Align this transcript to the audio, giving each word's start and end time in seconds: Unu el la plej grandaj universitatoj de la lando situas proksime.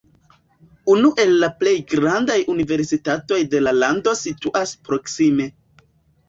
Unu 0.93 1.11
el 1.23 1.33
la 1.43 1.49
plej 1.59 1.73
grandaj 1.91 2.37
universitatoj 2.53 3.39
de 3.53 3.61
la 3.67 3.75
lando 3.83 4.15
situas 4.23 4.75
proksime. 4.89 5.49